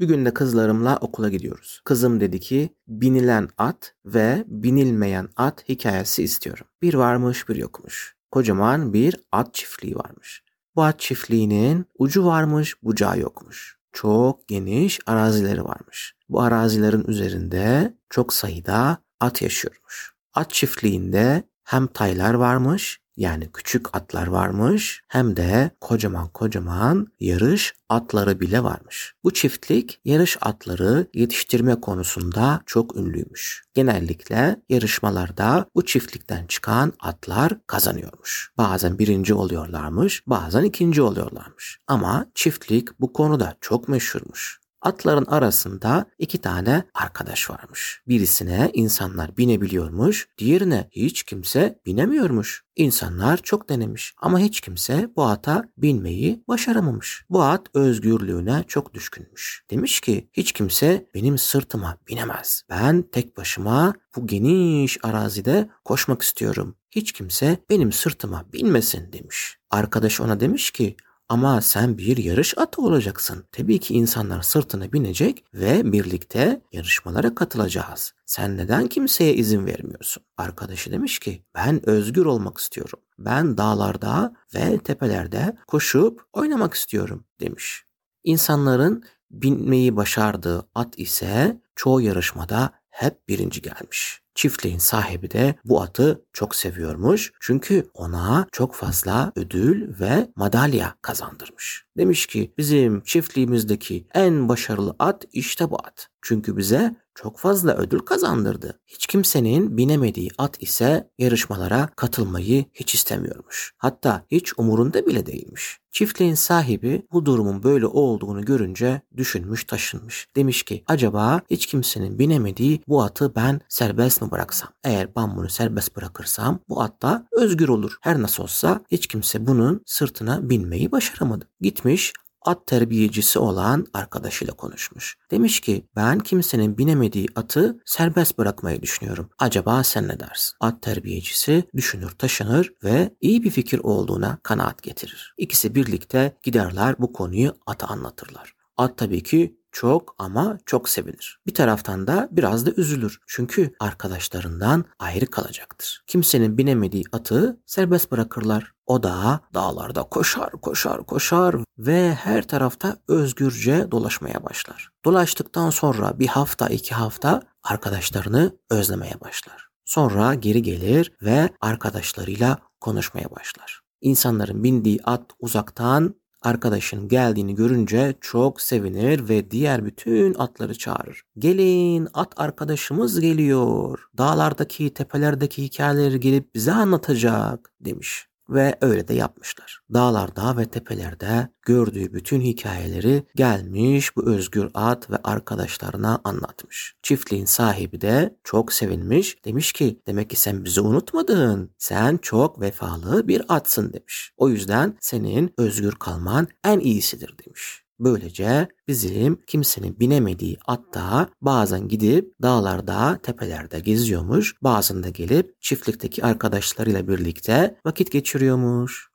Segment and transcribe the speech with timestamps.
[0.00, 1.80] Bir gün de kızlarımla okula gidiyoruz.
[1.84, 6.66] Kızım dedi ki binilen at ve binilmeyen at hikayesi istiyorum.
[6.82, 8.16] Bir varmış bir yokmuş.
[8.30, 10.42] Kocaman bir at çiftliği varmış.
[10.76, 13.76] Bu at çiftliğinin ucu varmış bucağı yokmuş.
[13.92, 16.14] Çok geniş arazileri varmış.
[16.28, 20.12] Bu arazilerin üzerinde çok sayıda at yaşıyormuş.
[20.34, 28.40] At çiftliğinde hem taylar varmış yani küçük atlar varmış hem de kocaman kocaman yarış atları
[28.40, 29.14] bile varmış.
[29.24, 33.64] Bu çiftlik yarış atları yetiştirme konusunda çok ünlüymüş.
[33.74, 38.52] Genellikle yarışmalarda bu çiftlikten çıkan atlar kazanıyormuş.
[38.58, 41.78] Bazen birinci oluyorlarmış, bazen ikinci oluyorlarmış.
[41.86, 44.65] Ama çiftlik bu konuda çok meşhurmuş.
[44.86, 48.02] Atların arasında iki tane arkadaş varmış.
[48.08, 52.64] Birisine insanlar binebiliyormuş, diğerine hiç kimse binemiyormuş.
[52.76, 57.24] İnsanlar çok denemiş ama hiç kimse bu ata binmeyi başaramamış.
[57.30, 59.64] Bu at özgürlüğüne çok düşkünmüş.
[59.70, 62.62] Demiş ki hiç kimse benim sırtıma binemez.
[62.70, 66.76] Ben tek başıma bu geniş arazide koşmak istiyorum.
[66.90, 69.58] Hiç kimse benim sırtıma binmesin demiş.
[69.70, 70.96] Arkadaş ona demiş ki
[71.28, 73.44] ama sen bir yarış atı olacaksın.
[73.52, 78.14] Tabii ki insanlar sırtına binecek ve birlikte yarışmalara katılacağız.
[78.26, 80.22] Sen neden kimseye izin vermiyorsun?
[80.36, 83.00] Arkadaşı demiş ki ben özgür olmak istiyorum.
[83.18, 87.84] Ben dağlarda ve tepelerde koşup oynamak istiyorum demiş.
[88.24, 94.25] İnsanların binmeyi başardığı at ise çoğu yarışmada hep birinci gelmiş.
[94.36, 97.32] Çiftliğin sahibi de bu atı çok seviyormuş.
[97.40, 101.86] Çünkü ona çok fazla ödül ve madalya kazandırmış.
[101.96, 106.08] Demiş ki bizim çiftliğimizdeki en başarılı at işte bu at.
[106.22, 108.80] Çünkü bize çok fazla ödül kazandırdı.
[108.86, 113.72] Hiç kimsenin binemediği at ise yarışmalara katılmayı hiç istemiyormuş.
[113.78, 115.78] Hatta hiç umurunda bile değilmiş.
[115.90, 120.28] Çiftliğin sahibi bu durumun böyle olduğunu görünce düşünmüş taşınmış.
[120.36, 124.70] Demiş ki acaba hiç kimsenin binemediği bu atı ben serbest mi bıraksam?
[124.84, 127.96] Eğer ben bunu serbest bırakırsam bu at da özgür olur.
[128.00, 131.48] Her nasıl olsa hiç kimse bunun sırtına binmeyi başaramadı.
[131.60, 132.12] Gitmiş
[132.46, 135.16] at terbiyecisi olan arkadaşıyla konuşmuş.
[135.30, 139.30] Demiş ki ben kimsenin binemediği atı serbest bırakmayı düşünüyorum.
[139.38, 140.56] Acaba sen ne dersin?
[140.60, 145.34] At terbiyecisi düşünür taşınır ve iyi bir fikir olduğuna kanaat getirir.
[145.38, 148.56] İkisi birlikte giderler bu konuyu ata anlatırlar.
[148.76, 151.38] At tabii ki çok ama çok sevinir.
[151.46, 153.20] Bir taraftan da biraz da üzülür.
[153.26, 156.04] Çünkü arkadaşlarından ayrı kalacaktır.
[156.06, 158.72] Kimsenin binemediği atı serbest bırakırlar.
[158.86, 164.90] O da dağlarda koşar, koşar, koşar ve her tarafta özgürce dolaşmaya başlar.
[165.04, 169.68] Dolaştıktan sonra bir hafta, iki hafta arkadaşlarını özlemeye başlar.
[169.84, 173.80] Sonra geri gelir ve arkadaşlarıyla konuşmaya başlar.
[174.00, 181.22] İnsanların bindiği at uzaktan Arkadaşın geldiğini görünce çok sevinir ve diğer bütün atları çağırır.
[181.38, 183.98] Gelin at arkadaşımız geliyor.
[184.18, 189.80] Dağlardaki tepelerdeki hikayeleri gelip bize anlatacak demiş ve öyle de yapmışlar.
[189.94, 196.96] Dağlarda ve tepelerde gördüğü bütün hikayeleri gelmiş bu özgür at ve arkadaşlarına anlatmış.
[197.02, 199.44] Çiftliğin sahibi de çok sevinmiş.
[199.44, 201.70] Demiş ki demek ki sen bizi unutmadın.
[201.78, 204.32] Sen çok vefalı bir atsın demiş.
[204.36, 207.85] O yüzden senin özgür kalman en iyisidir demiş.
[208.00, 214.62] Böylece bizim kimsenin binemediği atta bazen gidip dağlarda, tepelerde geziyormuş.
[214.62, 219.08] Bazen de gelip çiftlikteki arkadaşlarıyla birlikte vakit geçiriyormuş.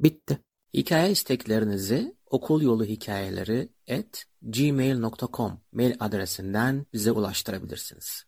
[0.00, 0.38] Bitti.
[0.74, 8.24] Hikaye isteklerinizi okul yolu hikayeleri at gmail.com mail adresinden bize ulaştırabilirsiniz.